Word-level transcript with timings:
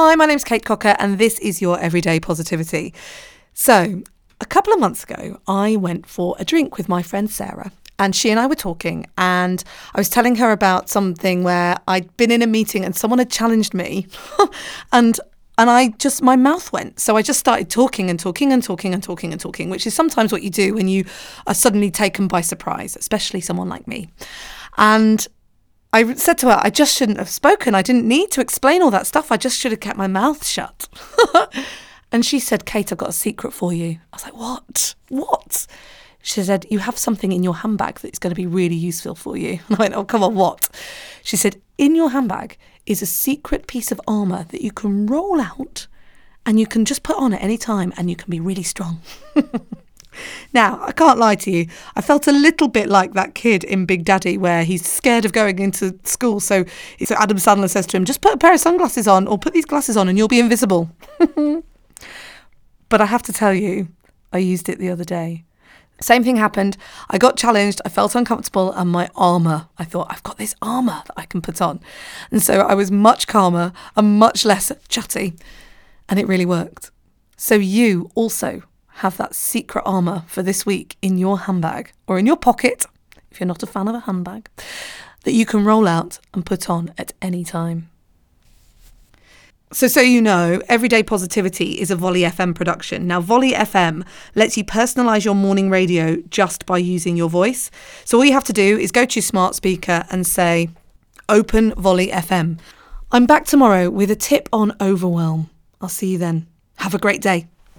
Hi, 0.00 0.14
my 0.14 0.26
name's 0.26 0.44
Kate 0.44 0.64
Cocker, 0.64 0.94
and 1.00 1.18
this 1.18 1.40
is 1.40 1.60
your 1.60 1.76
Everyday 1.80 2.20
Positivity. 2.20 2.94
So, 3.52 4.00
a 4.40 4.46
couple 4.46 4.72
of 4.72 4.78
months 4.78 5.02
ago, 5.02 5.40
I 5.48 5.74
went 5.74 6.06
for 6.06 6.36
a 6.38 6.44
drink 6.44 6.76
with 6.76 6.88
my 6.88 7.02
friend 7.02 7.28
Sarah, 7.28 7.72
and 7.98 8.14
she 8.14 8.30
and 8.30 8.38
I 8.38 8.46
were 8.46 8.54
talking, 8.54 9.06
and 9.18 9.64
I 9.96 9.98
was 9.98 10.08
telling 10.08 10.36
her 10.36 10.52
about 10.52 10.88
something 10.88 11.42
where 11.42 11.78
I'd 11.88 12.16
been 12.16 12.30
in 12.30 12.42
a 12.42 12.46
meeting 12.46 12.84
and 12.84 12.94
someone 12.94 13.18
had 13.18 13.28
challenged 13.28 13.74
me, 13.74 14.06
and 14.92 15.18
and 15.58 15.68
I 15.68 15.88
just 15.98 16.22
my 16.22 16.36
mouth 16.36 16.72
went. 16.72 17.00
So 17.00 17.16
I 17.16 17.22
just 17.22 17.40
started 17.40 17.68
talking 17.68 18.08
and 18.08 18.20
talking 18.20 18.52
and 18.52 18.62
talking 18.62 18.94
and 18.94 19.02
talking 19.02 19.32
and 19.32 19.40
talking, 19.40 19.68
which 19.68 19.84
is 19.84 19.94
sometimes 19.94 20.30
what 20.30 20.44
you 20.44 20.50
do 20.50 20.74
when 20.74 20.86
you 20.86 21.06
are 21.48 21.54
suddenly 21.54 21.90
taken 21.90 22.28
by 22.28 22.40
surprise, 22.40 22.94
especially 22.94 23.40
someone 23.40 23.68
like 23.68 23.88
me. 23.88 24.10
And 24.76 25.26
I 25.92 26.14
said 26.14 26.38
to 26.38 26.48
her, 26.48 26.60
I 26.62 26.70
just 26.70 26.96
shouldn't 26.96 27.18
have 27.18 27.30
spoken. 27.30 27.74
I 27.74 27.82
didn't 27.82 28.06
need 28.06 28.30
to 28.32 28.40
explain 28.40 28.82
all 28.82 28.90
that 28.90 29.06
stuff. 29.06 29.32
I 29.32 29.36
just 29.36 29.58
should 29.58 29.72
have 29.72 29.80
kept 29.80 29.96
my 29.96 30.06
mouth 30.06 30.44
shut. 30.46 30.88
and 32.12 32.24
she 32.24 32.38
said, 32.38 32.66
Kate, 32.66 32.92
I've 32.92 32.98
got 32.98 33.08
a 33.08 33.12
secret 33.12 33.52
for 33.52 33.72
you. 33.72 33.98
I 34.12 34.16
was 34.16 34.24
like, 34.24 34.36
What? 34.36 34.94
What? 35.08 35.66
She 36.22 36.42
said, 36.42 36.66
You 36.68 36.80
have 36.80 36.98
something 36.98 37.32
in 37.32 37.42
your 37.42 37.56
handbag 37.56 38.00
that's 38.00 38.18
going 38.18 38.30
to 38.30 38.36
be 38.36 38.46
really 38.46 38.74
useful 38.74 39.14
for 39.14 39.36
you. 39.36 39.60
And 39.68 39.78
I 39.78 39.80
went, 39.80 39.94
Oh, 39.94 40.04
come 40.04 40.22
on, 40.22 40.34
what? 40.34 40.68
She 41.22 41.36
said, 41.36 41.60
In 41.78 41.94
your 41.94 42.10
handbag 42.10 42.58
is 42.84 43.00
a 43.00 43.06
secret 43.06 43.66
piece 43.66 43.90
of 43.90 44.00
armour 44.06 44.44
that 44.50 44.62
you 44.62 44.72
can 44.72 45.06
roll 45.06 45.40
out 45.40 45.86
and 46.44 46.60
you 46.60 46.66
can 46.66 46.84
just 46.84 47.02
put 47.02 47.16
on 47.16 47.32
at 47.32 47.42
any 47.42 47.58
time 47.58 47.92
and 47.96 48.10
you 48.10 48.16
can 48.16 48.30
be 48.30 48.40
really 48.40 48.62
strong. 48.62 49.00
Now, 50.54 50.80
I 50.82 50.92
can't 50.92 51.18
lie 51.18 51.34
to 51.36 51.50
you, 51.50 51.66
I 51.94 52.00
felt 52.00 52.26
a 52.26 52.32
little 52.32 52.68
bit 52.68 52.88
like 52.88 53.12
that 53.12 53.34
kid 53.34 53.64
in 53.64 53.84
Big 53.84 54.04
Daddy 54.04 54.38
where 54.38 54.64
he's 54.64 54.88
scared 54.88 55.24
of 55.24 55.32
going 55.32 55.58
into 55.58 55.98
school. 56.04 56.40
So, 56.40 56.64
so 57.04 57.14
Adam 57.16 57.36
Sandler 57.36 57.68
says 57.68 57.86
to 57.88 57.96
him, 57.96 58.04
just 58.04 58.22
put 58.22 58.32
a 58.32 58.38
pair 58.38 58.54
of 58.54 58.60
sunglasses 58.60 59.06
on 59.06 59.26
or 59.26 59.38
put 59.38 59.52
these 59.52 59.66
glasses 59.66 59.96
on 59.96 60.08
and 60.08 60.16
you'll 60.16 60.28
be 60.28 60.40
invisible. 60.40 60.90
but 62.88 63.00
I 63.00 63.06
have 63.06 63.22
to 63.24 63.32
tell 63.32 63.52
you, 63.52 63.88
I 64.32 64.38
used 64.38 64.68
it 64.68 64.78
the 64.78 64.88
other 64.88 65.04
day. 65.04 65.44
Same 66.00 66.22
thing 66.22 66.36
happened. 66.36 66.76
I 67.10 67.18
got 67.18 67.36
challenged. 67.36 67.80
I 67.84 67.88
felt 67.88 68.14
uncomfortable, 68.14 68.70
and 68.72 68.88
my 68.88 69.08
armor. 69.16 69.66
I 69.78 69.84
thought, 69.84 70.06
I've 70.10 70.22
got 70.22 70.38
this 70.38 70.54
armor 70.62 71.02
that 71.06 71.14
I 71.16 71.24
can 71.24 71.42
put 71.42 71.60
on. 71.60 71.80
And 72.30 72.40
so 72.40 72.60
I 72.60 72.74
was 72.74 72.92
much 72.92 73.26
calmer 73.26 73.72
and 73.96 74.18
much 74.18 74.44
less 74.44 74.70
chatty, 74.88 75.34
and 76.08 76.20
it 76.20 76.28
really 76.28 76.46
worked. 76.46 76.92
So 77.36 77.56
you 77.56 78.10
also 78.14 78.62
have 78.98 79.16
that 79.16 79.34
secret 79.34 79.82
armour 79.84 80.24
for 80.26 80.42
this 80.42 80.66
week 80.66 80.96
in 81.02 81.18
your 81.18 81.40
handbag 81.40 81.92
or 82.06 82.18
in 82.18 82.26
your 82.26 82.36
pocket, 82.36 82.84
if 83.30 83.40
you're 83.40 83.46
not 83.46 83.62
a 83.62 83.66
fan 83.66 83.88
of 83.88 83.94
a 83.94 84.00
handbag, 84.00 84.48
that 85.24 85.32
you 85.32 85.46
can 85.46 85.64
roll 85.64 85.86
out 85.86 86.18
and 86.34 86.44
put 86.44 86.68
on 86.68 86.92
at 86.98 87.12
any 87.22 87.44
time. 87.44 87.90
So, 89.70 89.86
so 89.86 90.00
you 90.00 90.22
know, 90.22 90.62
Everyday 90.68 91.02
Positivity 91.02 91.78
is 91.78 91.90
a 91.90 91.96
Volley 91.96 92.22
FM 92.22 92.54
production. 92.54 93.06
Now, 93.06 93.20
Volley 93.20 93.52
FM 93.52 94.06
lets 94.34 94.56
you 94.56 94.64
personalise 94.64 95.24
your 95.24 95.34
morning 95.34 95.68
radio 95.68 96.16
just 96.30 96.64
by 96.64 96.78
using 96.78 97.18
your 97.18 97.28
voice. 97.28 97.70
So, 98.06 98.16
all 98.16 98.24
you 98.24 98.32
have 98.32 98.44
to 98.44 98.54
do 98.54 98.78
is 98.78 98.90
go 98.90 99.04
to 99.04 99.16
your 99.16 99.22
smart 99.22 99.54
speaker 99.54 100.06
and 100.10 100.26
say, 100.26 100.70
Open 101.28 101.74
Volley 101.74 102.08
FM. 102.08 102.58
I'm 103.12 103.26
back 103.26 103.44
tomorrow 103.44 103.90
with 103.90 104.10
a 104.10 104.16
tip 104.16 104.48
on 104.54 104.74
overwhelm. 104.80 105.50
I'll 105.82 105.90
see 105.90 106.12
you 106.12 106.18
then. 106.18 106.46
Have 106.78 106.94
a 106.94 106.98
great 106.98 107.20
day. 107.20 107.46